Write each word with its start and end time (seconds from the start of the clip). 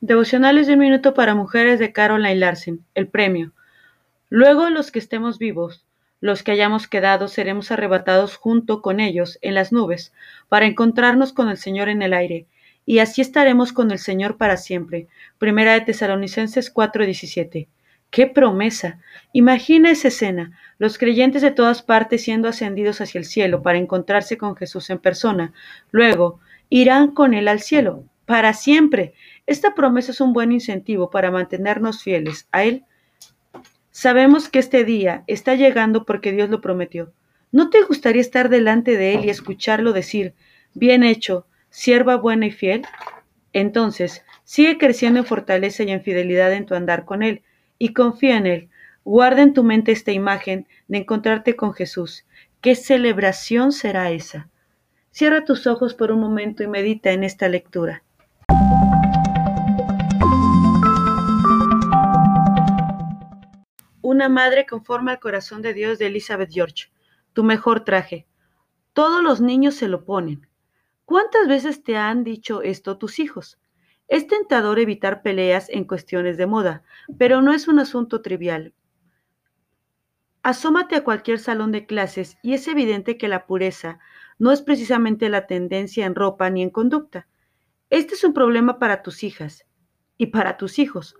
Devocionales 0.00 0.66
de 0.66 0.74
un 0.74 0.78
minuto 0.78 1.14
para 1.14 1.34
mujeres 1.34 1.78
de 1.78 1.92
Caroline 1.92 2.34
Larsen. 2.36 2.84
El 2.94 3.08
premio. 3.08 3.52
Luego 4.30 4.68
los 4.70 4.90
que 4.90 4.98
estemos 4.98 5.38
vivos, 5.38 5.84
los 6.20 6.42
que 6.42 6.52
hayamos 6.52 6.88
quedado, 6.88 7.28
seremos 7.28 7.70
arrebatados 7.70 8.36
junto 8.36 8.82
con 8.82 9.00
ellos 9.00 9.38
en 9.42 9.54
las 9.54 9.72
nubes, 9.72 10.12
para 10.48 10.66
encontrarnos 10.66 11.32
con 11.32 11.48
el 11.48 11.56
Señor 11.56 11.88
en 11.88 12.02
el 12.02 12.12
aire, 12.12 12.46
y 12.84 12.98
así 12.98 13.20
estaremos 13.20 13.72
con 13.72 13.90
el 13.90 13.98
Señor 13.98 14.36
para 14.36 14.56
siempre. 14.56 15.08
Primera 15.38 15.74
de 15.74 15.82
Tesalonicenses 15.82 16.72
4:17. 16.72 17.68
¡Qué 18.10 18.26
promesa! 18.26 19.00
Imagina 19.32 19.90
esa 19.90 20.08
escena, 20.08 20.58
los 20.78 20.96
creyentes 20.96 21.42
de 21.42 21.50
todas 21.50 21.82
partes 21.82 22.22
siendo 22.22 22.48
ascendidos 22.48 23.02
hacia 23.02 23.18
el 23.18 23.26
cielo 23.26 23.62
para 23.62 23.78
encontrarse 23.78 24.38
con 24.38 24.56
Jesús 24.56 24.88
en 24.88 24.98
persona. 24.98 25.52
Luego, 25.90 26.40
irán 26.70 27.12
con 27.12 27.34
Él 27.34 27.48
al 27.48 27.60
cielo, 27.60 28.04
para 28.24 28.54
siempre. 28.54 29.12
Esta 29.46 29.74
promesa 29.74 30.12
es 30.12 30.22
un 30.22 30.32
buen 30.32 30.52
incentivo 30.52 31.10
para 31.10 31.30
mantenernos 31.30 32.02
fieles 32.02 32.48
a 32.50 32.64
Él. 32.64 32.84
Sabemos 33.90 34.48
que 34.48 34.58
este 34.58 34.84
día 34.84 35.24
está 35.26 35.54
llegando 35.54 36.06
porque 36.06 36.32
Dios 36.32 36.48
lo 36.48 36.62
prometió. 36.62 37.12
¿No 37.52 37.68
te 37.68 37.82
gustaría 37.82 38.22
estar 38.22 38.48
delante 38.48 38.96
de 38.96 39.14
Él 39.14 39.24
y 39.26 39.30
escucharlo 39.30 39.92
decir, 39.92 40.34
bien 40.72 41.02
hecho, 41.02 41.46
sierva 41.68 42.16
buena 42.16 42.46
y 42.46 42.52
fiel? 42.52 42.82
Entonces, 43.52 44.24
sigue 44.44 44.78
creciendo 44.78 45.20
en 45.20 45.26
fortaleza 45.26 45.82
y 45.82 45.90
en 45.90 46.02
fidelidad 46.02 46.52
en 46.54 46.64
tu 46.64 46.74
andar 46.74 47.04
con 47.04 47.22
Él 47.22 47.42
y 47.78 47.92
confía 47.92 48.36
en 48.36 48.46
Él. 48.46 48.68
Guarda 49.04 49.42
en 49.42 49.54
tu 49.54 49.64
mente 49.64 49.92
esta 49.92 50.12
imagen 50.12 50.66
de 50.88 50.98
encontrarte 50.98 51.56
con 51.56 51.72
Jesús. 51.72 52.26
¿Qué 52.60 52.74
celebración 52.74 53.72
será 53.72 54.10
esa? 54.10 54.48
Cierra 55.10 55.44
tus 55.44 55.66
ojos 55.66 55.94
por 55.94 56.12
un 56.12 56.20
momento 56.20 56.62
y 56.62 56.66
medita 56.66 57.12
en 57.12 57.24
esta 57.24 57.48
lectura. 57.48 58.02
Una 64.02 64.28
madre 64.28 64.66
conforme 64.66 65.12
al 65.12 65.20
corazón 65.20 65.62
de 65.62 65.74
Dios 65.74 65.98
de 65.98 66.06
Elizabeth 66.06 66.50
George. 66.50 66.90
Tu 67.32 67.44
mejor 67.44 67.84
traje. 67.84 68.26
Todos 68.92 69.22
los 69.22 69.40
niños 69.40 69.74
se 69.74 69.86
lo 69.88 70.04
ponen. 70.04 70.48
¿Cuántas 71.04 71.46
veces 71.46 71.82
te 71.82 71.96
han 71.96 72.24
dicho 72.24 72.62
esto 72.62 72.98
tus 72.98 73.18
hijos? 73.18 73.58
Es 74.08 74.26
tentador 74.26 74.78
evitar 74.78 75.22
peleas 75.22 75.68
en 75.68 75.84
cuestiones 75.84 76.36
de 76.36 76.46
moda, 76.46 76.82
pero 77.18 77.42
no 77.42 77.52
es 77.52 77.68
un 77.68 77.78
asunto 77.78 78.22
trivial. 78.22 78.72
Asómate 80.42 80.96
a 80.96 81.04
cualquier 81.04 81.38
salón 81.38 81.72
de 81.72 81.84
clases 81.84 82.38
y 82.42 82.54
es 82.54 82.66
evidente 82.68 83.18
que 83.18 83.28
la 83.28 83.46
pureza 83.46 83.98
no 84.38 84.50
es 84.50 84.62
precisamente 84.62 85.28
la 85.28 85.46
tendencia 85.46 86.06
en 86.06 86.14
ropa 86.14 86.48
ni 86.48 86.62
en 86.62 86.70
conducta. 86.70 87.28
Este 87.90 88.14
es 88.14 88.24
un 88.24 88.32
problema 88.32 88.78
para 88.78 89.02
tus 89.02 89.22
hijas 89.24 89.66
y 90.16 90.26
para 90.26 90.56
tus 90.56 90.78
hijos. 90.78 91.16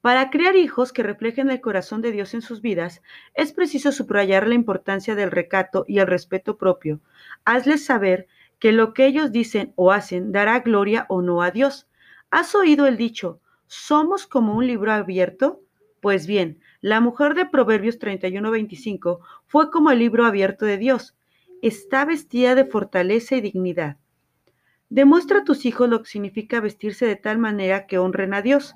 Para 0.00 0.30
crear 0.30 0.54
hijos 0.54 0.92
que 0.92 1.02
reflejen 1.02 1.50
el 1.50 1.60
corazón 1.60 2.02
de 2.02 2.12
Dios 2.12 2.34
en 2.34 2.42
sus 2.42 2.60
vidas, 2.60 3.02
es 3.34 3.52
preciso 3.52 3.90
subrayar 3.90 4.46
la 4.46 4.54
importancia 4.54 5.16
del 5.16 5.32
recato 5.32 5.84
y 5.88 5.98
el 5.98 6.06
respeto 6.06 6.56
propio. 6.56 7.00
Hazles 7.44 7.84
saber 7.84 8.28
que 8.60 8.70
lo 8.70 8.94
que 8.94 9.06
ellos 9.06 9.32
dicen 9.32 9.72
o 9.74 9.90
hacen 9.90 10.30
dará 10.30 10.60
gloria 10.60 11.06
o 11.08 11.20
no 11.20 11.42
a 11.42 11.50
Dios. 11.50 11.87
¿Has 12.30 12.54
oído 12.54 12.86
el 12.86 12.98
dicho, 12.98 13.40
somos 13.68 14.26
como 14.26 14.54
un 14.54 14.66
libro 14.66 14.92
abierto? 14.92 15.62
Pues 16.02 16.26
bien, 16.26 16.60
la 16.82 17.00
mujer 17.00 17.34
de 17.34 17.46
Proverbios 17.46 17.98
31:25 17.98 19.20
fue 19.46 19.70
como 19.70 19.90
el 19.90 19.98
libro 20.00 20.26
abierto 20.26 20.66
de 20.66 20.76
Dios. 20.76 21.16
Está 21.62 22.04
vestida 22.04 22.54
de 22.54 22.66
fortaleza 22.66 23.34
y 23.36 23.40
dignidad. 23.40 23.96
Demuestra 24.90 25.38
a 25.38 25.44
tus 25.44 25.64
hijos 25.64 25.88
lo 25.88 26.02
que 26.02 26.10
significa 26.10 26.60
vestirse 26.60 27.06
de 27.06 27.16
tal 27.16 27.38
manera 27.38 27.86
que 27.86 27.98
honren 27.98 28.34
a 28.34 28.42
Dios. 28.42 28.74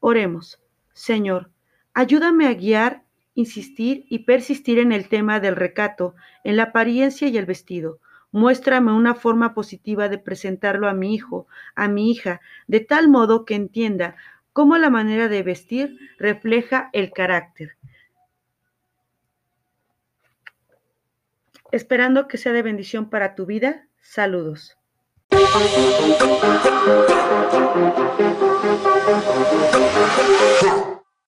Oremos. 0.00 0.60
Señor, 0.92 1.52
ayúdame 1.94 2.48
a 2.48 2.54
guiar, 2.54 3.04
insistir 3.34 4.04
y 4.08 4.20
persistir 4.20 4.80
en 4.80 4.90
el 4.90 5.08
tema 5.08 5.38
del 5.38 5.54
recato, 5.54 6.16
en 6.42 6.56
la 6.56 6.64
apariencia 6.64 7.28
y 7.28 7.38
el 7.38 7.46
vestido 7.46 8.00
Muéstrame 8.32 8.92
una 8.92 9.14
forma 9.14 9.54
positiva 9.54 10.08
de 10.08 10.18
presentarlo 10.18 10.88
a 10.88 10.94
mi 10.94 11.14
hijo, 11.14 11.46
a 11.74 11.88
mi 11.88 12.10
hija, 12.10 12.40
de 12.68 12.80
tal 12.80 13.08
modo 13.08 13.44
que 13.44 13.54
entienda 13.54 14.16
cómo 14.52 14.78
la 14.78 14.90
manera 14.90 15.28
de 15.28 15.42
vestir 15.42 15.98
refleja 16.18 16.90
el 16.92 17.10
carácter. 17.10 17.76
Esperando 21.72 22.26
que 22.28 22.38
sea 22.38 22.52
de 22.52 22.62
bendición 22.62 23.10
para 23.10 23.34
tu 23.34 23.46
vida, 23.46 23.86
saludos. 24.00 24.76